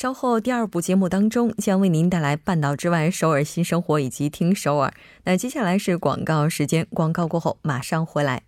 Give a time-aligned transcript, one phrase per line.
[0.00, 4.94] 稍后第二部节目当中将为您带来半岛之外首尔新生活以及听首尔。
[5.24, 8.42] 那接下来是广告时间，广告过后马上回来。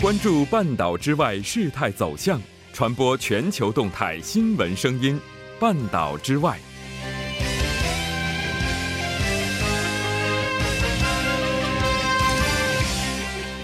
[0.00, 2.40] 关注半岛之外事态走向，
[2.72, 5.20] 传播全球动态新闻声音。
[5.60, 6.58] 半岛之外。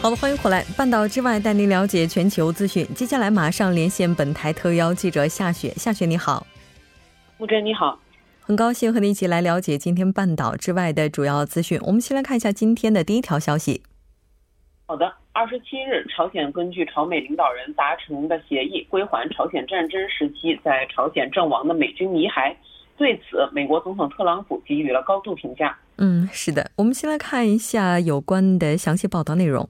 [0.02, 0.62] 好的，欢迎回来。
[0.76, 2.86] 半岛之外，带您了解全球资讯。
[2.94, 5.72] 接下来马上连线本台特邀记者夏雪。
[5.78, 6.46] 夏雪，你好。
[7.36, 7.98] 穆真，你好。
[8.40, 11.80] 很高兴和你一起来了解今天半岛之外的主要资讯。
[11.82, 13.82] 我们先来看一下今天的第一条消息。
[14.86, 22.54] 好的，二十七日，朝鲜根据朝美领导人达成的协议，归还朝鲜战争时期在朝鲜阵亡的美军遗骸。
[22.96, 25.76] 对此，美国总统特朗普给予了高度评价。
[25.96, 26.70] 嗯，是的。
[26.76, 29.68] 我们先来看一下有关的详细报道内容。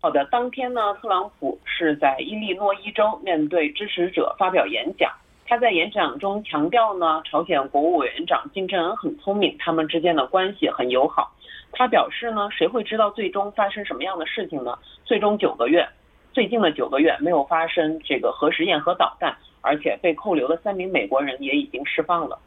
[0.00, 5.08] 好的，当天呢，特朗普是在伊利诺伊州面对支持者发表演讲。
[5.44, 11.30] 他在演讲中强调呢，朝鲜国务委员长金正恩很聪明，他们之间的关系很友好。
[11.72, 14.78] 他表示呢，谁会知道最终发生什么样的事情呢？
[15.04, 15.86] 最终九个月，
[16.32, 22.38] 最近的九个月没有发生这个核实验和导弹，而且被扣留的三名美国人也已经释放了。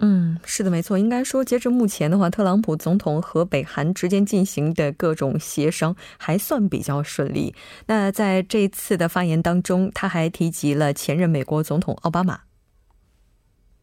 [0.00, 0.98] 嗯，是的，没错。
[0.98, 7.54] 应该说，截至目前的话，特朗普总统和北韩之间进行的各种协商还算比较顺利。
[7.86, 12.40] 那在这一次的发言当中，他还提及了前任美国总统奥巴马。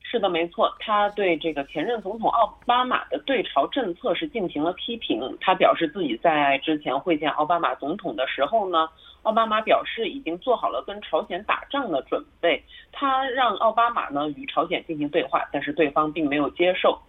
[0.04, 0.70] 是的，没错。
[0.80, 5.20] 他对这个前任总统奥巴马的对朝政策是进行了批评。
[5.39, 8.88] 他表示自己在之前会见奥巴马总统的时候呢。
[9.23, 16.99] 奥巴马表示已经做好了跟朝鲜打仗的准备，他让奥巴马呢与朝鲜进行对话，但是对方并没有接受。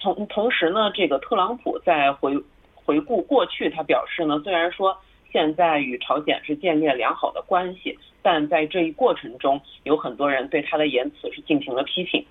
[0.00, 2.36] 同同时呢，这个特朗普在回
[2.74, 4.96] 回顾过去，他表示呢，虽然说
[5.30, 12.24] 现在与朝鲜是建立了良好的关系，但在这一过程中，有很多人对他的言辞是进行了批评。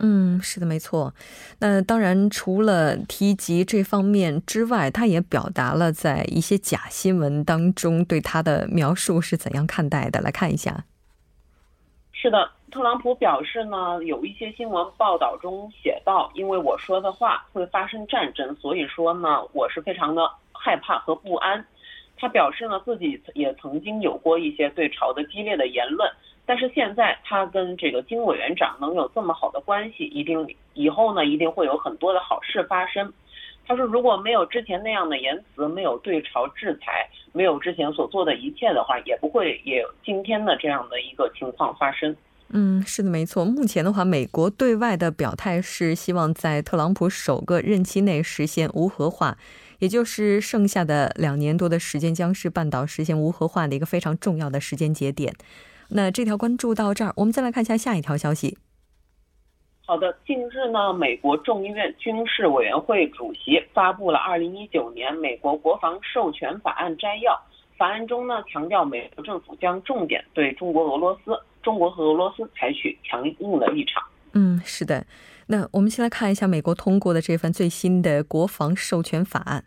[0.00, 1.14] 嗯，是的，没错。
[1.60, 10.20] 那当然，除了提及这方面之外，他也表达了在一些假新闻当中对他的描述是怎样看待的。
[10.20, 10.84] 来看一下。
[12.12, 20.22] 是的，特朗普表示呢，有一些新闻报道中写到，因为我说的话会发生战争，所以说呢，我是非常的
[20.52, 21.64] 害怕和不安。
[22.16, 26.10] 他表示呢，自己也曾经有过一些对朝的激烈的言论。
[26.46, 33.12] 但是现在他跟这个金委员长能有这么好的关系，一定以后呢一定会有很多的好事发生。
[33.66, 42.14] 他说，如果没有之前那样的言辞，没有对朝制裁，没有之前所做的一切的话，也不会也有今天的这样的一个情况发生。
[42.50, 43.42] 嗯，是的，没错。
[43.42, 49.38] 目前的话，美国对外的表态是希望在特朗普首个任期内实现无核化，
[49.78, 55.34] 也就是剩下的两年多的时间将是半岛实现无核化的一个非常重要的时间节点。
[55.90, 58.56] 那这条关注到这儿，我们再来看一下下一条消息。
[59.86, 67.38] 好的，近日呢，美国众议院军事委员会主席发布了二零一九年美国国防授权法案摘要。
[67.76, 74.02] 法案中呢，强调美国政府将重点对中国、俄罗斯、中国和俄罗斯采取强硬的立场。
[74.32, 75.04] 嗯，是的。
[75.48, 79.64] 那我们先来看一下美国通过的这份最新的国防授权法案。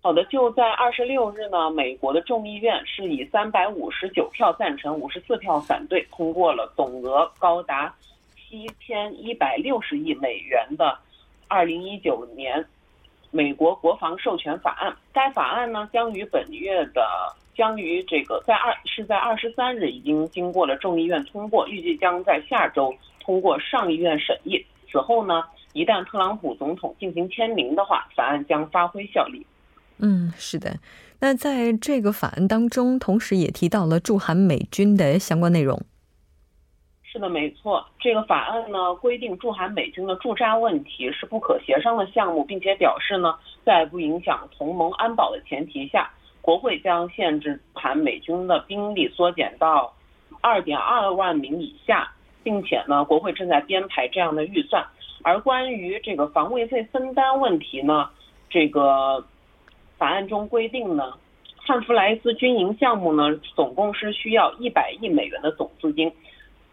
[0.00, 7.94] 好的，就在二十六日呢，美国的众议院是以三百五十九票赞成、五十四票反对通过了总额高达
[8.34, 10.98] 七千一百六十亿美元的
[11.46, 12.66] 二零一九年
[13.30, 14.92] 美国国防授权法案。
[15.12, 17.06] 该法案呢，将于本月的
[17.54, 22.92] 将于这个在二是在二十三日已经经过了众议院通过，预计将在下周
[23.22, 24.62] 通过上议院审议。
[24.90, 29.46] 此后呢，一旦特朗普总统进行签名的话，法案将发挥效力。
[29.98, 30.78] 嗯，是的。
[31.20, 35.80] 那在这个法案当中，同时也提到了驻韩美军的相关内容。
[37.04, 37.86] 是的，没错。
[38.00, 43.34] 这个法案呢，规定驻韩美军的驻扎问题是不可协商的项目，并且表示呢，
[43.64, 46.10] 在不影响同盟安保的前提下，
[46.40, 49.94] 国会将限制韩美军的兵力缩减到
[50.40, 52.10] 二点二万名以下，
[52.42, 54.84] 并且呢，国会正在编排这样的预算。
[55.22, 58.08] 而关于这个防卫费分担问题呢，
[58.48, 59.24] 这个。
[59.98, 61.12] 法案中规定呢，
[61.56, 66.10] 汉弗莱斯军营项目呢，总共是需要一百亿美元的总资金。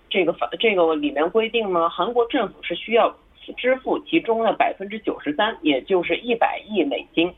[0.09, 3.15] 这个法这个里面规定呢，韩国政府是需要
[3.55, 7.31] 支付其中的百分之九十三，也就是一百亿美金。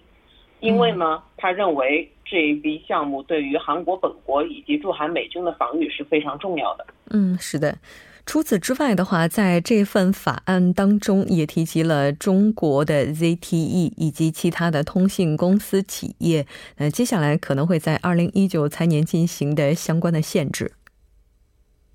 [0.62, 6.88] 因为呢，他认为这一笔项目对于韩国本国以及驻韩美军的防御是非常重要的。
[7.10, 7.78] 嗯，是的。
[8.26, 16.46] 除此之外的话，在这份法案当中也提及了中国的 ZTE 以及其他的通信公司企业，
[16.78, 20.72] 呃接下来可能会在二零一九财年进行的相关的限制。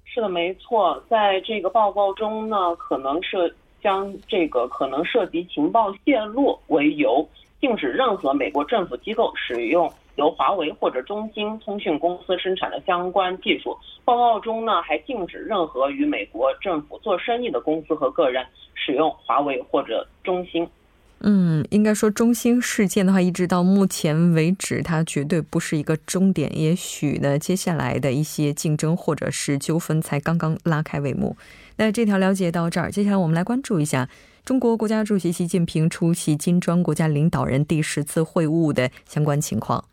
[0.05, 7.26] 是的，没错，在这个报告中呢，可能是将这个可能涉及情报泄露为由，
[7.61, 9.90] 禁止任何美国政府机构使用。
[10.16, 13.76] 由华为或者中兴通讯公司生产的相关技术。
[14.04, 20.68] 报告中呢，还禁止任何与美国政府做生意的公司和个人使用华为或者中兴。
[21.20, 26.50] 嗯，应该说中兴事件的话，一直到目前为止，它绝对不是一个终点。
[26.56, 31.34] 也许呢，接下来的一些竞争或者是纠纷才刚刚拉开帷幕。
[31.76, 34.10] 那这条了解到这儿，接下来我们来关注一下
[34.44, 39.86] 中国国家主席习近平出席金砖国家领导人第十次会晤的相关情况。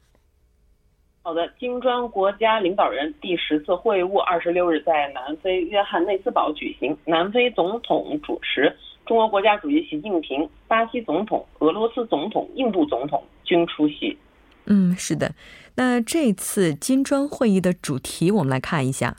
[1.25, 8.75] 好的，金砖国家领导人第十次会晤二十六日在南非约翰内斯堡举行，南非总统主持，
[9.05, 14.17] 中国国家主席习近平、巴西总统、俄罗斯总统、印度总统均出席。
[14.65, 15.33] 嗯，是的，
[15.75, 19.15] 那这次金砖会议的主题，我们来看一下。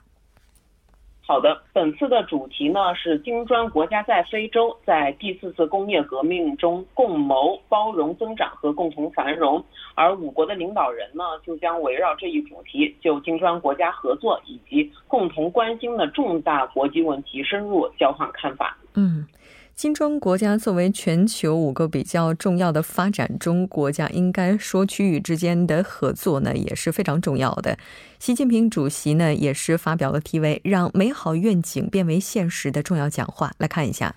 [1.27, 18.77] 好的，本次的主题呢是金砖国家在非洲在第四次工业革命中共谋包容增长和共同繁荣，而五国的领导人呢就将围绕这一主题，就金砖国家合作以及共同关心的重大国际问题深入交换看法。
[18.95, 19.27] 嗯。
[19.75, 27.77] 金砖国家作为全球五个比较重要的发展中国家，应该说区域之间的合作呢也是非常重要的。
[28.21, 33.51] 习近平主席呢也是发表了题为“让美好愿景变为现实”的重要讲话。
[33.59, 34.15] 来看一下。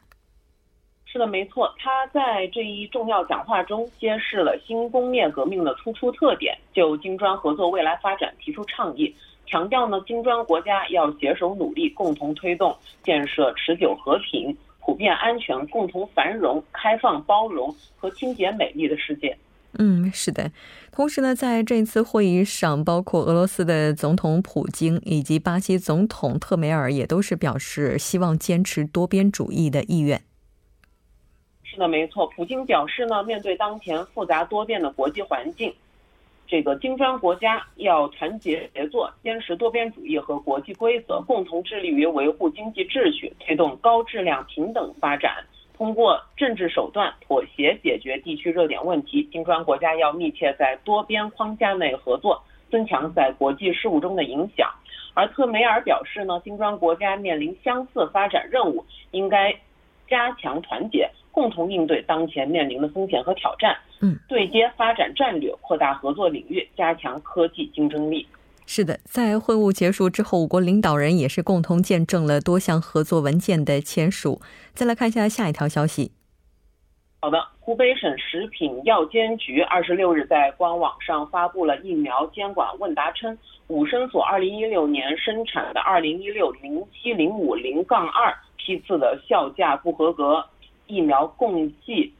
[1.08, 9.12] 是的，没错，他在这一重要讲话中揭示了新工业革命的突出特点，就金砖合作未来发展提出倡议，
[9.48, 14.56] 强调呢金砖国家要携手努力，共同推动建设持久和平。
[14.88, 19.38] 普遍安全、共同繁荣、开放包容和清洁美丽的世界。
[19.78, 20.50] 嗯，是的。
[20.94, 30.22] 同时呢，在这次会议上，包括俄罗斯的总统普京以及巴西总统特梅尔也都是表示希望坚持多边主义的意愿。
[31.64, 32.26] 是的，没错。
[32.28, 35.74] 普京表示呢，面对当前复杂多变的国际环境。
[36.48, 45.44] 这个金砖国家要团结协作，坚持多边主义和国际规则，共同致力于维护经济秩序，推动高质量平等发展。
[45.78, 49.24] 通过政治手段妥协解决地区热点问题。
[49.32, 52.42] 金砖国家要密切在多边框架内合作，
[52.72, 54.72] 增强在国际事务中的影响。
[55.14, 59.54] 而特梅尔表示呢，金砖国家面临相似发展任务，应该
[60.08, 61.10] 加强团结。
[61.32, 68.28] 共同应对当前面临的风险和挑战，嗯，对接发展战略，扩大合作领域，加强科技竞争力。
[68.66, 74.42] 是的，在会晤结束之后，五国领导人也是共同见证了多项合作文件的签署。
[74.74, 76.12] 再来看一下下一条消息。
[77.22, 83.36] 好的，湖北省食品药监局二十六日在官网上发布了疫苗监管问答，称
[83.68, 90.46] 五生所二零一六年生产的二零一六零七零五零杠二批次的效价不合格。
[90.88, 92.14] 疫苗共计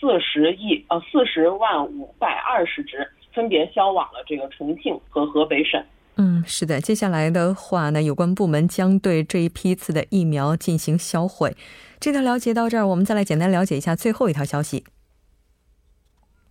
[0.00, 5.84] 四十亿呃四十万五百二十只，分别销往了这个重庆和河北省。
[6.16, 11.54] 嗯，是的，接下来的话呢，有关部门将对这一批次的疫苗进行销毁。
[11.98, 14.84] 这条了解到这儿，我们再来简单了解一下最后一条消息。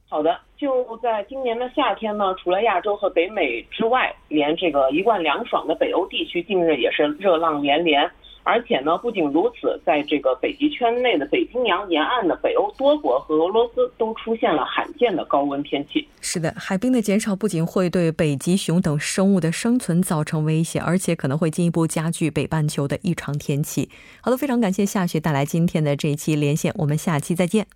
[0.08, 8.10] 好的，就在今年的夏天呢，除了亚洲和北美之外，连这个一贯凉爽的北欧地区近日也是热浪连连。
[8.44, 16.08] 而且呢，不仅如此，在这个北极圈内的北冰洋沿岸的北欧多国和俄罗斯都出现了罕见的高温天气。
[16.22, 23.90] 是的，海冰的减少不仅会对北极熊等生物的生存造成威胁，而且可能会进一步加剧北半球的异常天气。
[24.22, 27.68] 好的，非常感谢夏雪带来今天的这一期连线，我们下期再见。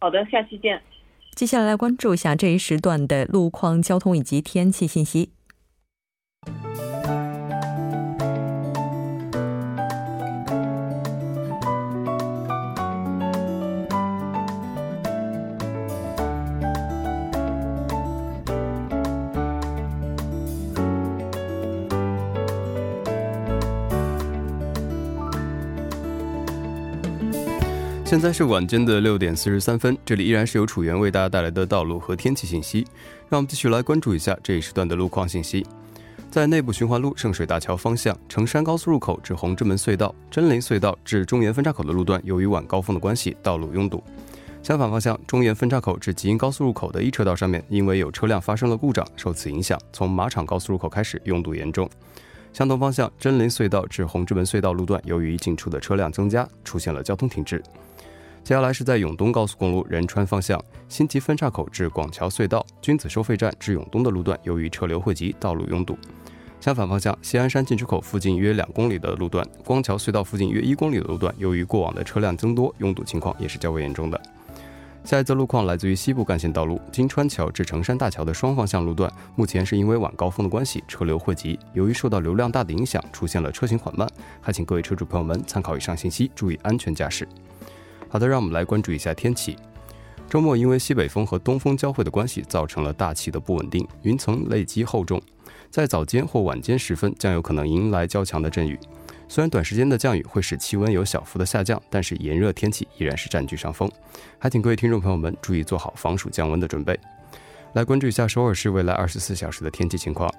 [0.00, 0.82] 好的，下期见。
[1.34, 5.30] 接下来关注一下这一时段的路况、交通以及天气信息。
[28.06, 32.86] 现在是晚间的六点四十三分，这里依然是由楚源为大家带来的道路和天气信息。
[33.28, 35.66] 让我们继续来关注一下这一时段的路况信息。
[36.30, 44.00] 在内部循环路圣水大桥方向，成山高速入口至红之门隧道、真林隧道至中原分岔口的路段，由于晚高峰的关系，道路拥堵。
[44.62, 51.90] 相反方向，中原分岔口至吉英高速入口的一车道上面，因为有车辆发生了故障，受此影响，从马场高速入口开始拥堵严重。
[52.52, 57.60] 相同方向，真林隧道至红之门隧道路段，由于进出的车辆增加，出现了交通停滞。
[58.46, 65.98] 接下来是在永东高速公路仁川方向，新集分岔口至广桥隧道、君子收费站至永东的路段，由于车流汇集，道路拥堵。
[66.60, 74.22] 相反方向，西安山进出口附近约两公里的路段，光桥隧道附近约一公里的路段，由于过往的车辆增多，拥堵情况也是较为严重的。
[75.02, 84.08] 下一则路况来自于西部干线道路金川桥至成山大桥的双方向路段，目前是因为晚高峰的关系，车流汇集，由于受到流量大的影响，出现了车行缓慢，
[84.40, 87.26] 还请各位车主朋友们参考以上信息，注意安全驾驶。
[88.08, 89.56] 好的，让我们来关注一下天气。
[90.28, 95.20] 周末因为西北风和东风交汇的关系，造成了大气的不稳定，云层累积厚重，
[95.70, 98.78] 在早间或晚间时分将有可能迎来较强的阵雨。
[99.28, 103.90] 虽然短时间的降雨会使气温有小幅的下降，但是炎热天气依然是占据上风。
[104.38, 106.98] 还请各位听众朋友们注意做好防暑降温的准备。
[107.72, 110.32] 来关注一下首尔市未来二十四小时的天气情况。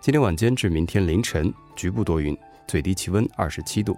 [0.00, 3.94] 今天晚间至明天凌晨局部多云，最低气温二十七度；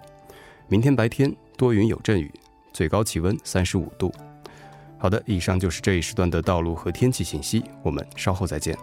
[0.69, 2.33] 明天白天多云有阵雨。
[2.73, 4.13] 最高气温三十五度。
[4.99, 8.77] 好的，以上就是这一时段的道路和天气信息，我们稍后再见。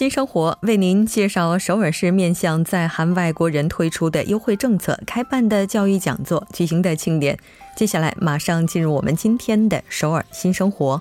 [0.00, 7.38] 新生活为您介绍首尔市面向在韩外国人推出的优惠政策、开办的教育讲座、举行的庆典。
[7.76, 10.98] 接下来马上进入我们今天的首尔新生活。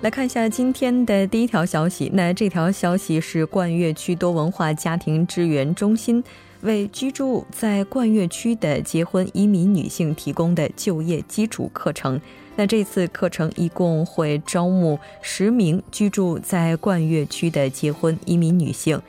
[0.00, 6.24] 来看一下今天的第一条消息，那这条消息是冠岳区多文化家庭支援中心。
[6.62, 12.20] 为居住在冠岳区的结婚移民女性提供的就业基础课程。
[12.56, 19.00] 那这次课程一共会招募十名居住在冠岳区的结婚移民女性。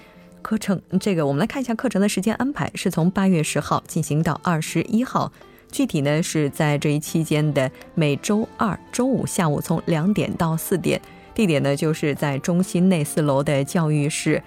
[0.41, 5.31] 课程这个我们来看一下课程的时间安排，是从八月十号进行到二十一号。
[5.71, 11.01] 具体呢是在这一期间的每周二、周五下午从两点到四点，
[11.33, 14.41] 地点呢就是在中心内四楼的教育室。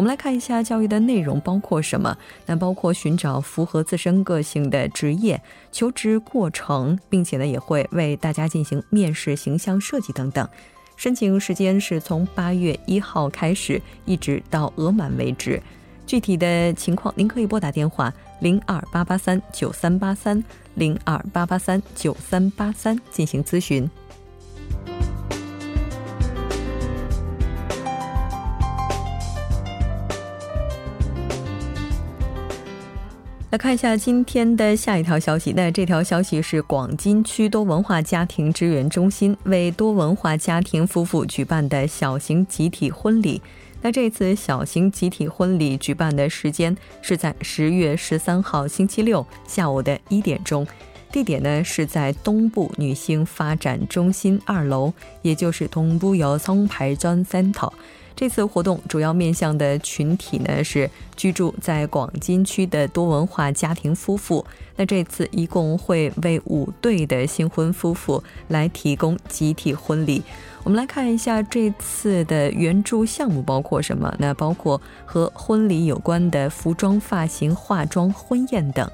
[0.00, 2.16] 我们来看一下教育的内容包括什么？
[2.46, 5.38] 那包括寻找符合自身个性的职业、
[5.70, 10.48] 求职过程，并且呢也会为大家进行面试、形象设计等等。
[10.96, 15.62] 申请时间是从八月一号开始，一直到额满为止。
[16.06, 20.42] 具体的情况，您可以拨打电话零二八八三九三八三
[20.76, 23.86] 零二八八三九三八三进行咨询。
[33.50, 35.52] 来看一下今天的下一条消息。
[35.56, 43.42] 那这条消息是广金区多文化家庭支援中心为多文化家庭夫妇举办的小型集体婚礼。
[43.82, 50.64] 那这次小型集体婚礼举办的时间是在十月十三号星期六下午的一点钟，
[51.12, 57.70] 地点呢是在东部女性发展中心二楼，也就是东部有松牌专 center。
[58.16, 64.44] 这次活动主要面向的群体呢是居住在广金区的多文化家庭夫妇。
[64.76, 70.22] 那这次一共会为五对的新婚夫妇来提供集体婚礼。
[70.62, 74.14] 我们来看一下这次的援助项目包括什么？
[74.18, 78.88] 那包括和婚礼有关的服装、发型、化妆、婚宴等。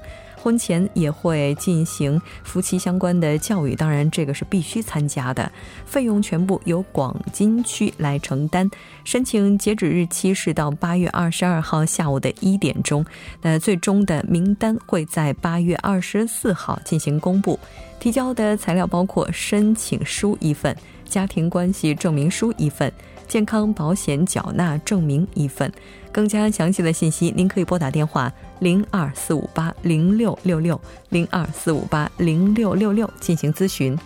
[0.47, 5.51] 婚前也会进行夫妻相关的教育，当然这个是必须参加的，
[5.85, 8.71] 费用全部由广金区来承担。
[9.03, 13.05] 申请截止日期是到八月二十二号下午的一点钟，
[13.41, 17.59] 那最终的名单会在八月二十四号进行公布。
[17.99, 20.73] 提交的材料包括申请书一份、
[21.03, 22.89] 家庭关系证明书一份、
[23.27, 25.71] 健康保险缴纳证明一份。
[26.11, 30.79] 更加详细的信息，您可以拨打电话零二四五八零六六六
[31.09, 33.97] 零二四五八零六六六进行咨询。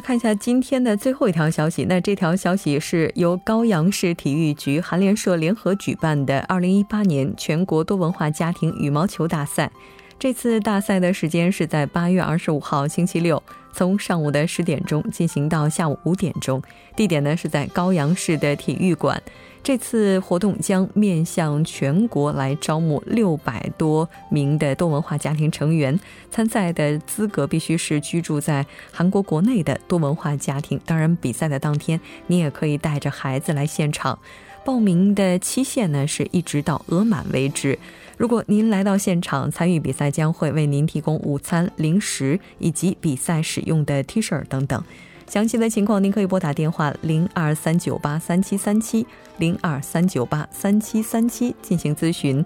[0.00, 1.84] 看一下今天的最后一条消息。
[1.84, 9.70] 那这条消息是由高阳市体育局韩联社联合举办的2018年全国多文化家庭羽毛球大赛。
[10.18, 13.40] 这次大赛的时间是在八月二十五号星期六，
[13.72, 16.60] 从上午的十点钟进行到下午五点钟，
[16.96, 19.22] 地点呢是在高阳市的体育馆。
[19.62, 25.96] 这次活动将面向全国来招募六百多名的多文化家庭成员，
[26.32, 30.80] 参赛的资格必须是居住在韩国国内的多文化家庭。
[30.84, 34.18] 当然，比赛的当天你也可以带着孩子来现场。
[34.64, 37.78] 报名的期限呢是一直到额满为止。
[38.18, 44.82] 如果您来到现场参与比赛，将会为您提供午餐、零食以及比赛使用的 T 恤等等。
[45.28, 49.06] 详细的情况，您可以拨打电话零二三九八三七三七
[49.36, 52.44] 零二三九八三七三七进行咨询。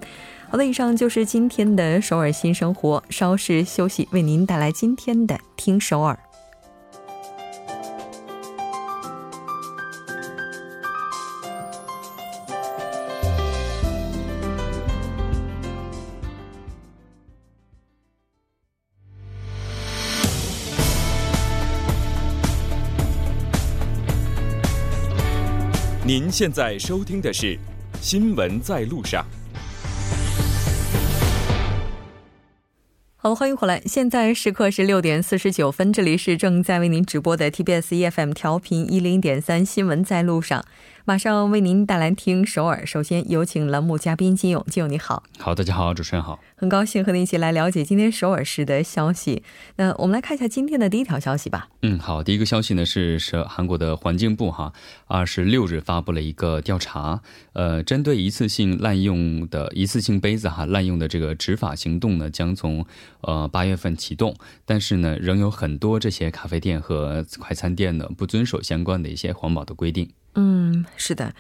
[0.51, 6.19] 好的，以上就是今天的首尔新生活，稍事休息，为您带来今天的听首尔。
[26.15, 27.57] 您现在收听的是
[28.03, 29.25] 《新闻在路上》。
[33.25, 33.81] 好，欢迎回来。
[33.87, 40.61] 现在时刻是六点四十九分，这里是正在为您直播的 TBS EFM 调频一零点三《新闻在路上》。
[41.05, 42.87] 马上为您带来听首尔。
[42.87, 45.25] 首先有请栏目嘉宾金勇，金勇你好。
[45.39, 46.39] 好，大家好，主持人好。
[46.55, 49.43] 很高兴和您一起来了解今天首尔市的消息。
[49.77, 51.69] 那我们来看一下今天的第一条消息吧。
[51.83, 54.73] 嗯，好，第一个消息呢是是韩国的环境部哈，
[55.07, 57.21] 二十六日发布了一个调查，
[57.53, 62.87] 呃，针对一次性滥用的一次性杯子哈滥用的这个执法行动呢，将从
[63.23, 70.09] 呃八月份启动，但是呢，仍有很多这些咖啡店和快餐店呢不遵守相关的一些环保的规定。
[70.35, 71.35] 嗯，是的。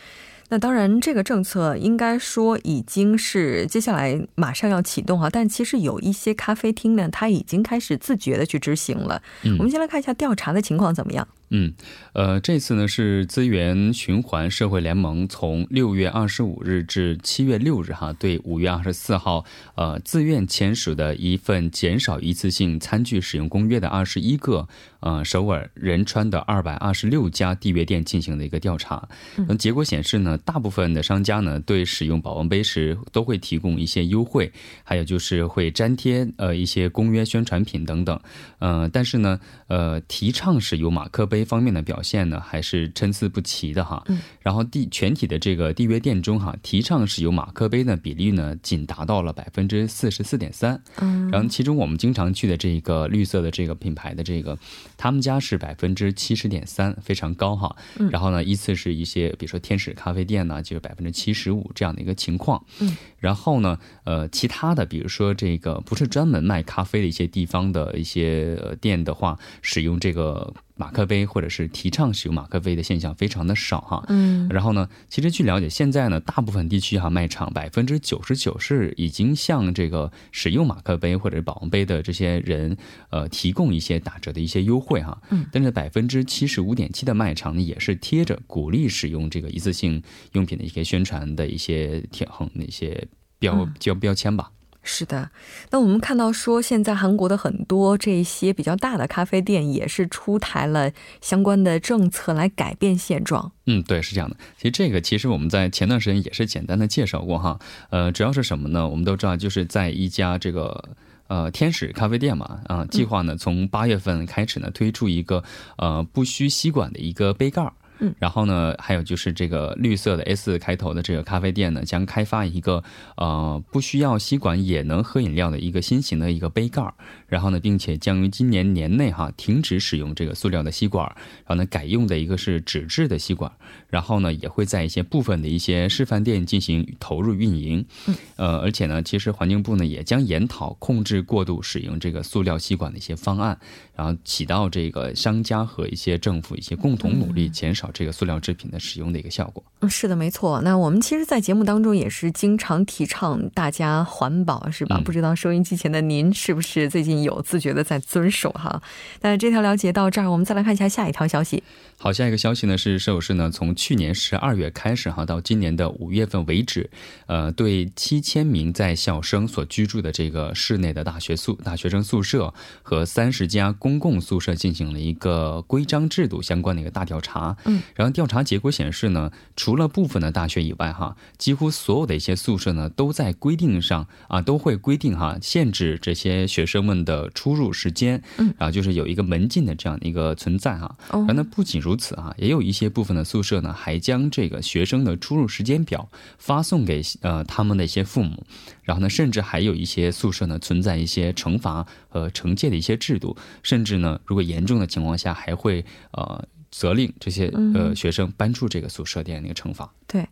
[0.49, 9.23] 那当然，这个政策应该说已经是接下来马上要启动哈，但其实有一些咖啡厅呢，它已经开始自觉的去执行了。
[9.59, 11.27] 我们先来看一下调查的情况怎么样。
[11.54, 11.75] 嗯，
[12.14, 24.66] 呃，这次呢是资源循环社会联盟从六月二十五日至七月六日哈，对五月二十四号呃自愿签署的一份减少一次性餐具使用公约的二十一个
[25.00, 29.07] 呃首尔仁川的二百二十六家缔约店进行的一个调查。
[29.37, 34.50] 嗯，结果显示呢，大部分的商家呢对使用保温杯时都会提供一些优惠，
[34.83, 38.18] 还有就是会粘贴呃一些公约宣传品等等。
[38.61, 41.41] 嗯，但是呢，呃，提倡使用马克杯。
[41.44, 44.02] 方面的表现呢，还是参差不齐的哈。
[44.09, 50.81] 嗯，然后地全体的这个缔约店中哈，提倡使用马克杯的比例呢，仅达到了百分之四十四点三。
[51.00, 54.59] 嗯，然后其中我们经常去的这个绿色的这个品牌的这个，
[54.96, 57.74] 他们家是百分之七十点三，非常高哈。
[57.98, 62.64] 嗯，然后呢，依次是一些比如说天使咖啡店呢，就是百分之七十五这样的一个情况。
[62.81, 70.52] 嗯，然后呢，呃，其他的比如说这个不是专门卖咖啡的一些地方的一些店的话，使用这个。
[70.74, 82.76] 马克杯或者是提倡使用马克杯的现象非常的少哈，嗯，然后呢，其实据了解，现在呢，大部分地区哈卖场百分之九十九是已经向这个使用马克杯或者是保温杯的这些人，
[83.11, 93.06] 呃，提供一些打折的一些优惠哈，嗯，但是百分之七十五点七的卖场呢，也是贴着鼓励使用这个一次性用品的一些宣传的一些贴横那些
[93.38, 94.50] 标标标签吧。
[94.85, 95.31] 是的，
[95.71, 100.90] 那我们看到说，现在韩国的很多这些比较大的咖啡店也是出台了
[101.21, 103.53] 相关的政策来改变现状。
[103.66, 104.37] 嗯，对，是这样的。
[104.59, 107.59] 其实这个其实我们在前段时间也是简单的介绍过哈。
[107.90, 108.88] 呃，主要是什么呢？
[108.88, 110.90] 我们都知道，就是在一家这个
[111.29, 115.45] 呃天使咖啡店嘛，啊，计划呢从八月份开始呢推出一个
[115.77, 117.73] 呃不需吸管的一个杯盖儿。
[118.19, 122.83] 然后呢，还有就是这个绿色的 S 开头的这个咖啡店呢，将开发一个
[123.17, 126.95] 呃不需要吸管也能喝饮料的一个新型的一个杯盖儿。
[127.33, 131.07] 然后呢，并且将于今年年内哈停止使用这个塑料的吸管，
[131.47, 133.51] 然后呢改用的一个是纸质的吸管。
[133.88, 137.83] 然后呢，也会在一些部分的一些示范店进行投入运营。
[138.07, 143.59] 嗯，呃，而且呢，其实环境部呢也将研讨控制过度使用这个塑料吸管的一些方案，
[143.97, 149.64] 然后起到这个商家和一些政府一些共同努力减少这个塑料制品的使用的一个效果。
[149.81, 150.61] 嗯，是的，没错。
[150.61, 155.01] 那我们其实，在节目当中也是经常提倡大家环保，是吧？
[155.03, 158.82] 不知道收音机前的您是不是最近有自觉的在遵守哈。
[159.20, 161.62] 那这条了解到这儿，我们再来看一下下一条消息。
[161.98, 166.90] 好，下一个消息呢是首尔市呢从去年十二月开始哈，到今年的五月份为止，
[167.26, 177.56] 呃，对七千名在校生所居住的这个市内的大学宿大学生宿舍和三十家公共宿舍进行了一个规章制度相关的一个大调查。
[177.66, 188.20] 嗯，然后调查结果显示呢，除了部分的大学以外哈，几乎所有的一些宿舍呢都在规定上啊都会规定哈限制这些学生们的出入时间。
[188.38, 190.96] 嗯，然后就是有一个门禁的这样的一个存在哈。
[191.11, 198.46] 哦，那不仅如如此啊，也有一些部分的宿舍呢，还将这个学生的出入时间表发送给呃他们的一些父母，
[198.83, 209.92] 然后呢，甚至还有一些宿舍呢存在一些惩罚和惩戒的一些制度，甚至呢，如果严重的情况下，还会呃责令这些呃学生搬出这个宿舍的那个惩罚。
[210.07, 210.27] 对，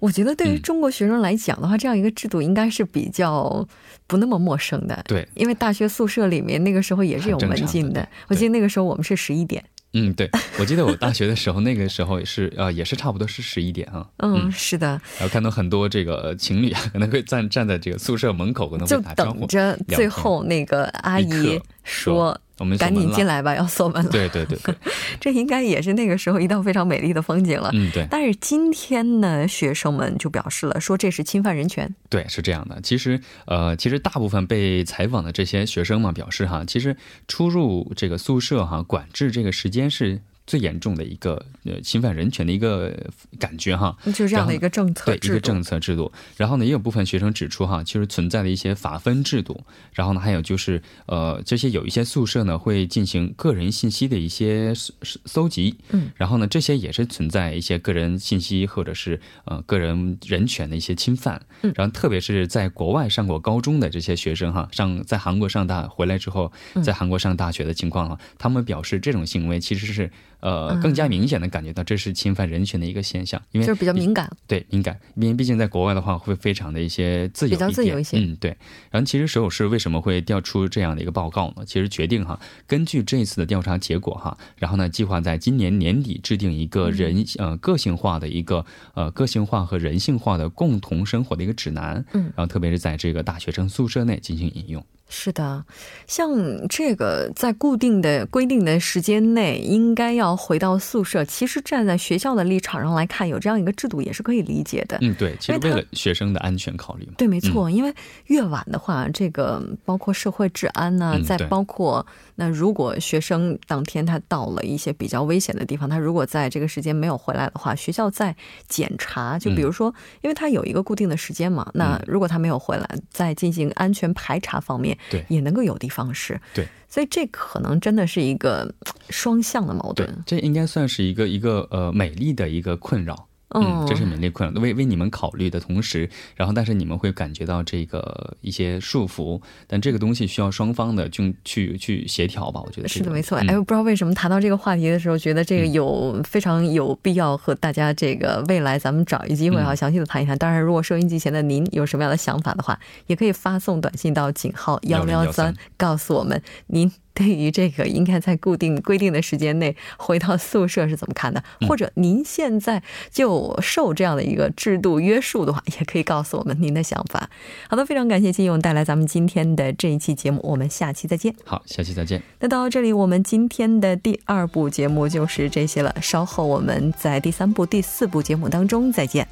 [0.00, 3.66] 我觉得对于中国学生来讲的话，这样一个制度应该是比较
[4.06, 5.02] 不那么陌生的。
[5.06, 9.64] 对，因为大学宿舍里面那个时候也是有门禁的，我记得那个时候我们是十一点。
[9.94, 14.06] 嗯，对，我记得我大学的时候，那个时候也是，呃，也是差不多是十一点啊。
[14.18, 14.88] 嗯，是的。
[15.18, 22.38] 然后看到很多这个情侣可能会站站在这个宿舍门口，可能就等着最后那个阿姨说。
[22.58, 24.10] 我们赶紧进来吧，要锁门了。
[24.10, 24.58] 对对对，
[25.20, 27.70] 这应该也是那个时候一道非常美丽的风景了。
[27.72, 28.06] 嗯，对。
[28.10, 31.94] 但是今天呢，学生们就表示了，说这是侵犯人权。
[32.08, 32.80] 对，是这样的。
[32.82, 40.20] 其实，呃，其实大部分被采访的这些学生嘛，表示哈，其实出入这个宿舍哈，管制这个时间是。
[40.48, 42.96] 最严重的一个呃侵犯人权的一个
[43.38, 46.10] 感觉哈，就是这样的一个政策，对一个政策制度。
[46.38, 49.62] 然后呢，也有部分学生指出哈，其实存在的一些罚分制度。
[49.92, 54.94] 然后呢，还有就是呃，这些有一些宿舍呢会进行个人信息的一些搜
[55.26, 61.38] 搜集，嗯，然后呢，这些也是存在一些个人信息或者是呃个人人权的一些侵犯。
[61.60, 66.50] 嗯，然后特别是在国外上过高中的这些学生哈，上在韩国上大回来之后，
[66.82, 70.10] 在韩国上大学的情况哈，他们表示这种行为其实是。
[70.40, 78.56] 呃，更加明显的感觉到这是侵犯人权的一个现象，因为就是比较敏感，对敏感，因为毕竟在国外的话会非常的一些自由，比较自由一些，嗯，对。
[78.90, 81.64] 然后其实首尔市为什么会调出这样的一个报告呢？
[81.66, 94.84] 其实决定哈，根据这次的调查结果哈，然后呢，计划在今年年底制定一个人呃个性化的一个呃个性化和人性化的共同生活的一个指南，嗯，然后特别是在这个大学生宿舍内进行引用。
[95.08, 95.64] 是的，
[96.06, 96.30] 像
[96.68, 104.98] 这个在固定的规定的时间内应该要回到宿舍，其实站在学校的立场上来看，有这样一个制度也是可以理解的。
[105.00, 107.14] 嗯，对，其实为了学生的安全考虑嘛。
[107.16, 107.92] 对，没错，因为
[108.26, 118.36] 越晚的话，这个包括社会治安呢，再包括那如果学生当天他到了一些比较危险的地方，他如果在这个时间没有回来的话，学校在
[118.68, 124.97] 检查，就比如说，因为他有一个固定的时间嘛，那如果他没有回来，在进行安全排查方面。
[125.10, 126.40] 对，也能够有的放矢。
[126.54, 128.74] 对，所以这可能真的是一个
[129.10, 130.08] 双向的矛盾。
[130.26, 133.27] 这应该算是一个一个呃美丽的一个困扰。
[133.50, 143.38] 嗯，这是勉励困扰，为为你们考虑的同时，然后但是你们会感觉到这个一些束缚，但这个东西需要双方的就去去协调吧，我觉得是的，没错。
[143.38, 150.36] 哎，我不知道为什么谈到这个话题的时候，觉得这个有非常有必要和大家这个未来咱们找一机会哈，详细的谈一谈。
[150.36, 156.92] 当然，如果收音机前的您有什么样的想法的话，也可以发送短信到井号幺零幺三，告诉我们您。
[157.18, 161.42] 对于这个，应该在固定规定的时间内回到宿舍是怎么看的？
[161.66, 167.28] 或者您现在就受这样的一个制度约束的话，也可以告诉我们您的想法。
[167.68, 171.34] 好的，非常感谢金勇带来咱们今天的这一期节目，我们下期再见。
[171.44, 172.22] 好，下期再见。
[172.38, 175.92] 那到这里，我们今天的第二部节目就是这些了。
[176.00, 179.26] 稍后我们在第三部、第四部节目当中再见。